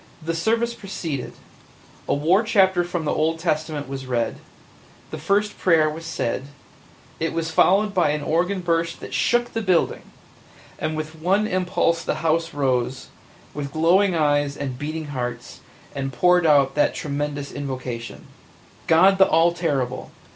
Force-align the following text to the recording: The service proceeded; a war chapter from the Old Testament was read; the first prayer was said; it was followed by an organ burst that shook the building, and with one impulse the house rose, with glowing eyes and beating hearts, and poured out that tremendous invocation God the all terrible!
The 0.19 0.33
service 0.33 0.73
proceeded; 0.73 1.33
a 2.07 2.15
war 2.15 2.41
chapter 2.41 2.83
from 2.83 3.05
the 3.05 3.13
Old 3.13 3.37
Testament 3.37 3.87
was 3.87 4.07
read; 4.07 4.37
the 5.11 5.19
first 5.19 5.59
prayer 5.59 5.91
was 5.91 6.07
said; 6.07 6.45
it 7.19 7.33
was 7.33 7.51
followed 7.51 7.93
by 7.93 8.09
an 8.09 8.23
organ 8.23 8.61
burst 8.61 8.99
that 8.99 9.13
shook 9.13 9.53
the 9.53 9.61
building, 9.61 10.01
and 10.79 10.97
with 10.97 11.15
one 11.21 11.45
impulse 11.45 12.03
the 12.03 12.15
house 12.25 12.51
rose, 12.51 13.09
with 13.53 13.71
glowing 13.71 14.15
eyes 14.15 14.57
and 14.57 14.79
beating 14.79 15.05
hearts, 15.09 15.59
and 15.93 16.11
poured 16.11 16.47
out 16.47 16.73
that 16.73 16.95
tremendous 16.95 17.51
invocation 17.51 18.25
God 18.87 19.19
the 19.19 19.27
all 19.27 19.51
terrible! 19.53 20.09